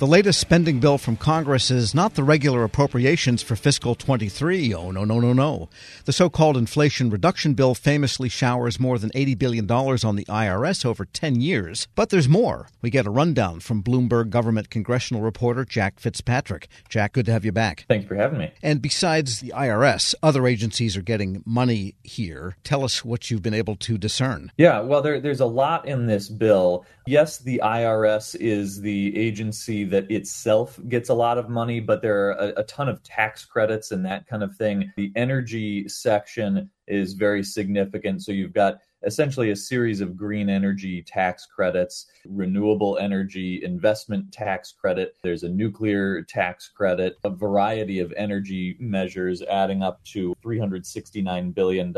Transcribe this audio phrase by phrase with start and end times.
[0.00, 4.72] The latest spending bill from Congress is not the regular appropriations for fiscal 23.
[4.72, 5.68] Oh, no, no, no, no.
[6.06, 10.86] The so called Inflation Reduction Bill famously showers more than $80 billion on the IRS
[10.86, 11.86] over 10 years.
[11.94, 12.68] But there's more.
[12.80, 16.68] We get a rundown from Bloomberg government congressional reporter Jack Fitzpatrick.
[16.88, 17.84] Jack, good to have you back.
[17.86, 18.54] Thanks for having me.
[18.62, 22.56] And besides the IRS, other agencies are getting money here.
[22.64, 24.50] Tell us what you've been able to discern.
[24.56, 26.86] Yeah, well, there, there's a lot in this bill.
[27.06, 32.28] Yes, the IRS is the agency that itself gets a lot of money, but there
[32.28, 34.92] are a, a, ton of tax credits and that kind of thing.
[34.96, 38.22] The energy section is very significant.
[38.22, 44.72] So you've got essentially a series of green energy tax credits, renewable energy investment tax
[44.72, 45.16] credit.
[45.22, 51.88] There's a nuclear tax credit, a variety of energy measures adding up to $369 billion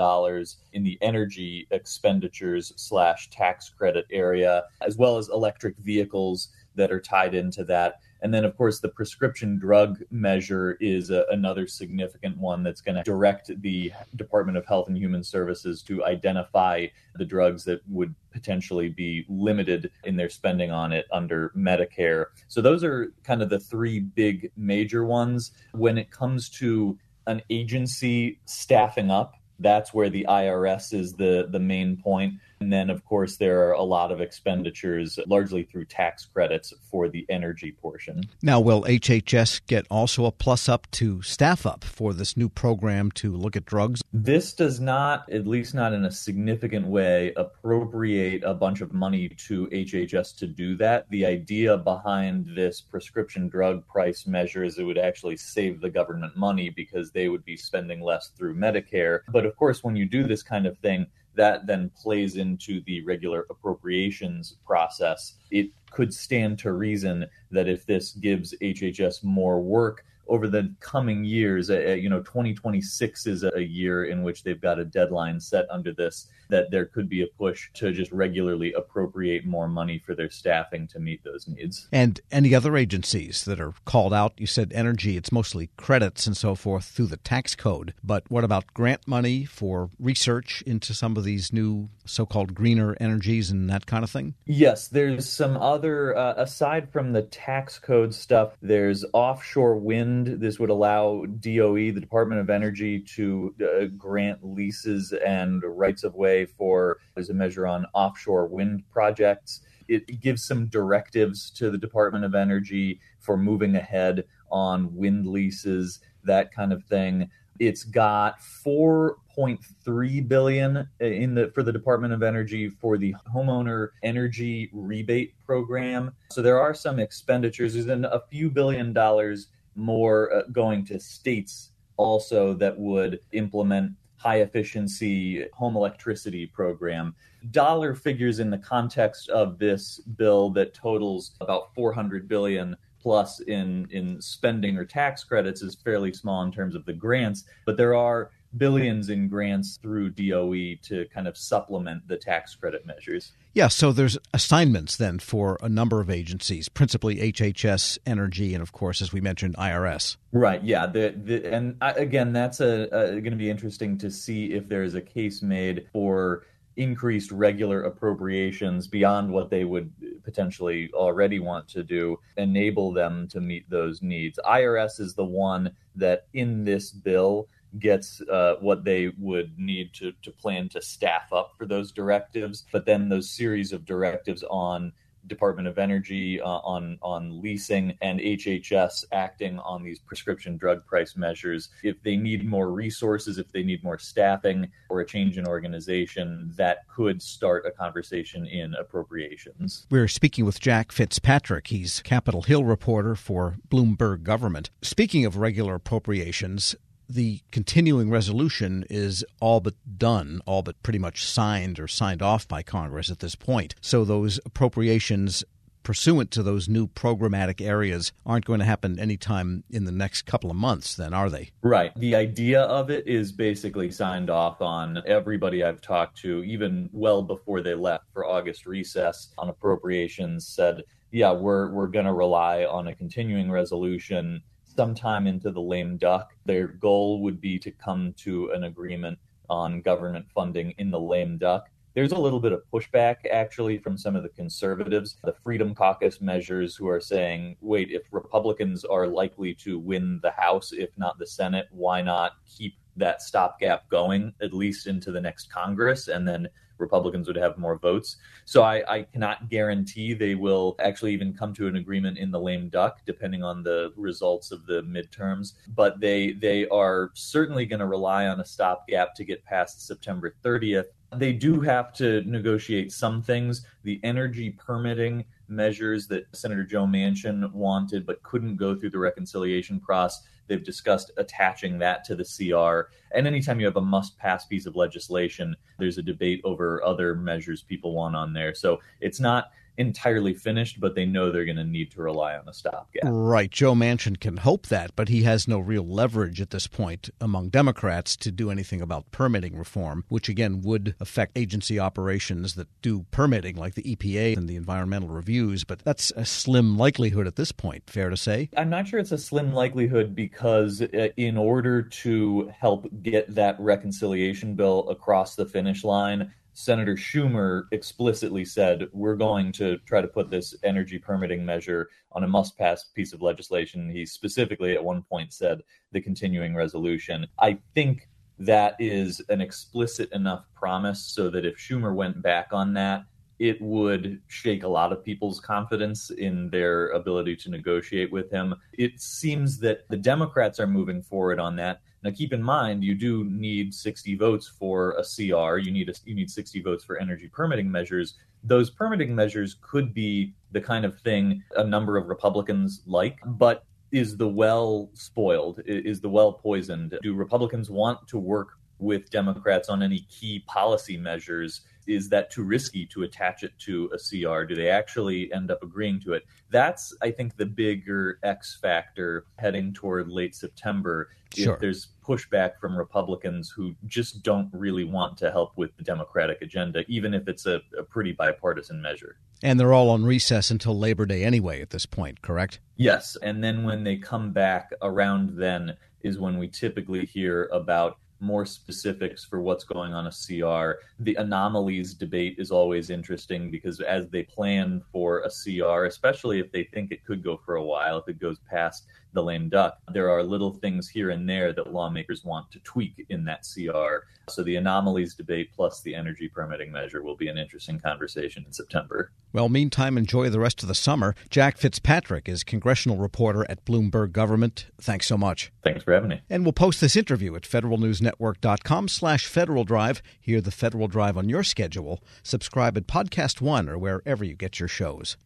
[0.72, 7.00] in the energy expenditures slash tax credit area, as well as electric vehicles that are
[7.00, 8.00] tied into that.
[8.22, 12.94] And then, of course, the prescription drug measure is a, another significant one that's going
[12.94, 18.14] to direct the Department of Health and Human Services to identify the drugs that would
[18.30, 22.26] potentially be limited in their spending on it under Medicare.
[22.46, 25.50] So, those are kind of the three big major ones.
[25.72, 31.58] When it comes to an agency staffing up, that's where the IRS is the, the
[31.58, 32.34] main point.
[32.62, 37.08] And then, of course, there are a lot of expenditures, largely through tax credits for
[37.08, 38.22] the energy portion.
[38.40, 43.10] Now, will HHS get also a plus up to staff up for this new program
[43.16, 44.00] to look at drugs?
[44.12, 49.28] This does not, at least not in a significant way, appropriate a bunch of money
[49.48, 51.10] to HHS to do that.
[51.10, 56.36] The idea behind this prescription drug price measure is it would actually save the government
[56.36, 59.22] money because they would be spending less through Medicare.
[59.32, 63.04] But of course, when you do this kind of thing, that then plays into the
[63.04, 65.34] regular appropriations process.
[65.50, 71.24] It could stand to reason that if this gives HHS more work, over the coming
[71.24, 75.40] years, uh, uh, you know, 2026 is a year in which they've got a deadline
[75.40, 79.98] set under this, that there could be a push to just regularly appropriate more money
[79.98, 81.88] for their staffing to meet those needs.
[81.90, 84.34] And any other agencies that are called out?
[84.36, 87.94] You said energy, it's mostly credits and so forth through the tax code.
[88.04, 92.96] But what about grant money for research into some of these new so called greener
[93.00, 94.34] energies and that kind of thing?
[94.44, 100.58] Yes, there's some other, uh, aside from the tax code stuff, there's offshore wind this
[100.58, 106.46] would allow DOE, the Department of Energy, to uh, grant leases and rights of way
[106.46, 109.60] for, as a measure on offshore wind projects.
[109.88, 116.00] It gives some directives to the Department of Energy for moving ahead on wind leases,
[116.24, 117.28] that kind of thing.
[117.58, 124.70] It's got 4.3 billion in the for the Department of Energy for the homeowner energy
[124.72, 126.12] rebate program.
[126.30, 127.74] So there are some expenditures.
[127.74, 134.40] There's a few billion dollars more uh, going to states also that would implement high
[134.40, 137.14] efficiency home electricity program.
[137.50, 143.88] Dollar figures in the context of this bill that totals about 400 billion plus in
[143.90, 147.94] in spending or tax credits is fairly small in terms of the grants, but there
[147.94, 153.32] are billions in grants through DOE to kind of supplement the tax credit measures.
[153.54, 158.72] Yeah, so there's assignments then for a number of agencies, principally HHS, Energy, and of
[158.72, 160.16] course, as we mentioned, IRS.
[160.32, 160.62] Right.
[160.62, 160.86] Yeah.
[160.86, 164.68] The, the and I, again, that's a, a going to be interesting to see if
[164.68, 166.44] there is a case made for
[166.76, 173.40] increased regular appropriations beyond what they would potentially already want to do, enable them to
[173.40, 174.38] meet those needs.
[174.44, 180.12] IRS is the one that in this bill gets uh, what they would need to,
[180.22, 182.64] to plan to staff up for those directives.
[182.70, 184.92] But then those series of directives on
[185.26, 191.16] Department of Energy uh, on on leasing and HHS acting on these prescription drug price
[191.16, 191.70] measures.
[191.82, 196.52] If they need more resources, if they need more staffing or a change in organization,
[196.56, 199.86] that could start a conversation in appropriations.
[199.90, 201.68] We're speaking with Jack Fitzpatrick.
[201.68, 204.70] He's Capitol Hill reporter for Bloomberg Government.
[204.82, 206.76] Speaking of regular appropriations,
[207.12, 212.48] the continuing resolution is all but done, all but pretty much signed or signed off
[212.48, 213.74] by Congress at this point.
[213.80, 215.44] So those appropriations
[215.82, 220.50] pursuant to those new programmatic areas aren't going to happen anytime in the next couple
[220.50, 221.50] of months, then, are they?
[221.62, 221.92] Right.
[221.96, 227.22] The idea of it is basically signed off on everybody I've talked to, even well
[227.22, 232.64] before they left for August recess on appropriations, said, yeah, we're, we're going to rely
[232.64, 234.42] on a continuing resolution
[234.74, 236.32] sometime into the lame duck.
[236.44, 241.38] Their goal would be to come to an agreement on government funding in the lame
[241.38, 241.68] duck.
[241.94, 246.22] There's a little bit of pushback actually from some of the conservatives, the Freedom Caucus
[246.22, 251.18] measures, who are saying, wait, if Republicans are likely to win the House, if not
[251.18, 256.26] the Senate, why not keep that stopgap going at least into the next Congress and
[256.26, 256.48] then
[256.82, 258.16] Republicans would have more votes.
[258.44, 262.40] So I, I, cannot guarantee they will actually even come to an agreement in the
[262.40, 265.52] lame duck, depending on the results of the midterms.
[265.68, 270.34] But they they are certainly going to rely on a stopgap to get past September
[270.44, 270.86] 30th.
[271.14, 273.64] They do have to negotiate some things.
[273.84, 279.78] The energy permitting measures that Senator Joe Manchin wanted but couldn't go through the reconciliation
[279.78, 282.90] process They've discussed attaching that to the CR.
[283.16, 287.14] And anytime you have a must pass piece of legislation, there's a debate over other
[287.14, 288.54] measures people want on there.
[288.54, 292.48] So it's not entirely finished, but they know they're going to need to rely on
[292.48, 293.04] a stopgap.
[293.04, 293.50] Right.
[293.50, 297.48] Joe Manchin can hope that, but he has no real leverage at this point among
[297.48, 303.06] Democrats to do anything about permitting reform, which again would affect agency operations that do
[303.10, 305.64] permitting, like the EPA and the environmental reviews.
[305.64, 308.50] But that's a slim likelihood at this point, fair to say?
[308.56, 313.58] I'm not sure it's a slim likelihood because, uh, in order to help get that
[313.58, 320.08] reconciliation bill across the finish line, Senator Schumer explicitly said, we're going to try to
[320.08, 323.88] put this energy permitting measure on a must pass piece of legislation.
[323.88, 325.62] He specifically at one point said
[325.92, 327.26] the continuing resolution.
[327.38, 328.08] I think
[328.38, 333.04] that is an explicit enough promise so that if Schumer went back on that,
[333.42, 338.54] it would shake a lot of people's confidence in their ability to negotiate with him.
[338.74, 341.80] It seems that the Democrats are moving forward on that.
[342.04, 345.58] Now, keep in mind, you do need 60 votes for a CR.
[345.58, 348.14] You need a, you need 60 votes for energy permitting measures.
[348.44, 353.64] Those permitting measures could be the kind of thing a number of Republicans like, but
[353.90, 355.62] is the well spoiled?
[355.66, 356.96] Is the well poisoned?
[357.02, 362.42] Do Republicans want to work with Democrats on any key policy measures is that too
[362.42, 364.44] risky to attach it to a CR?
[364.44, 366.24] Do they actually end up agreeing to it?
[366.50, 371.10] That's, I think, the bigger X factor heading toward late September.
[371.34, 371.54] Sure.
[371.54, 376.42] If there's pushback from Republicans who just don't really want to help with the Democratic
[376.42, 379.16] agenda, even if it's a, a pretty bipartisan measure.
[379.42, 382.60] And they're all on recess until Labor Day anyway at this point, correct?
[382.76, 383.16] Yes.
[383.22, 388.46] And then when they come back around then is when we typically hear about more
[388.46, 390.80] specifics for what's going on a CR.
[391.00, 396.52] The anomalies debate is always interesting because as they plan for a CR, especially if
[396.52, 399.78] they think it could go for a while, if it goes past the lame duck.
[399.92, 404.06] There are little things here and there that lawmakers want to tweak in that CR.
[404.28, 408.52] So the anomalies debate plus the energy permitting measure will be an interesting conversation in
[408.52, 409.12] September.
[409.32, 411.14] Well, meantime, enjoy the rest of the summer.
[411.30, 414.66] Jack Fitzpatrick is congressional reporter at Bloomberg Government.
[414.80, 415.52] Thanks so much.
[415.64, 416.20] Thanks for having me.
[416.30, 420.02] And we'll post this interview at federalnewsnetwork.com slash Federal Drive.
[420.20, 422.02] Hear the Federal Drive on your schedule.
[422.22, 425.16] Subscribe at Podcast One or wherever you get your shows.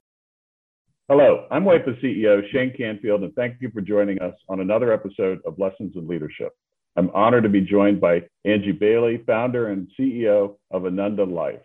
[1.09, 5.39] Hello, I'm WIPA CEO Shane Canfield, and thank you for joining us on another episode
[5.47, 6.53] of Lessons in Leadership.
[6.97, 11.63] I'm honored to be joined by Angie Bailey, founder and CEO of Ananda Life.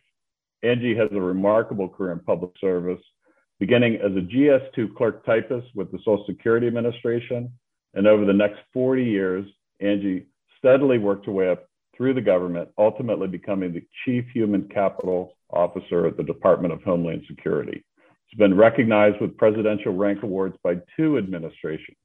[0.62, 3.02] Angie has a remarkable career in public service,
[3.60, 7.52] beginning as a GS2 clerk typist with the Social Security Administration.
[7.96, 9.48] And over the next 40 years,
[9.80, 10.28] Angie
[10.60, 11.68] steadily worked her way up
[11.98, 17.24] through the government, ultimately becoming the Chief Human Capital Officer at the Department of Homeland
[17.28, 17.84] Security.
[18.32, 21.98] It's been recognized with presidential rank awards by two administrations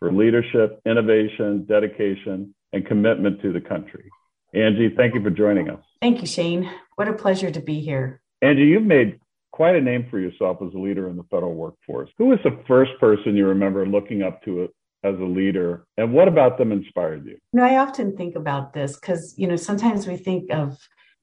[0.00, 4.10] for leadership, innovation, dedication, and commitment to the country.
[4.52, 5.80] Angie, thank you for joining us.
[6.00, 6.68] Thank you, Shane.
[6.96, 8.20] What a pleasure to be here.
[8.42, 9.20] Angie, you've made
[9.52, 12.10] quite a name for yourself as a leader in the federal workforce.
[12.18, 14.68] Who was the first person you remember looking up to
[15.04, 17.38] as a leader, and what about them inspired you?
[17.52, 20.76] You know, I often think about this because, you know, sometimes we think of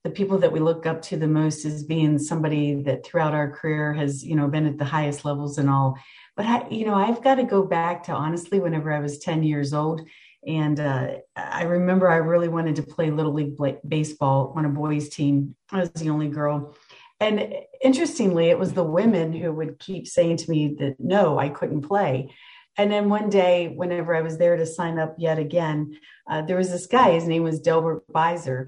[0.07, 3.51] the people that we look up to the most as being somebody that throughout our
[3.51, 5.97] career has you know been at the highest levels and all.
[6.37, 9.43] But I, you know i've got to go back to honestly whenever i was 10
[9.43, 10.07] years old.
[10.47, 15.09] And uh, i remember i really wanted to play little league baseball on a boys
[15.09, 15.55] team.
[15.71, 16.77] I was the only girl.
[17.19, 21.49] And interestingly it was the women who would keep saying to me that no i
[21.49, 22.31] couldn't play.
[22.79, 25.99] And then one day whenever i was there to sign up yet again
[26.29, 28.67] uh, there was this guy his name was delbert beiser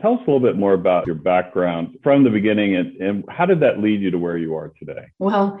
[0.00, 3.46] Tell us a little bit more about your background from the beginning and, and how
[3.46, 5.06] did that lead you to where you are today?
[5.18, 5.60] Well,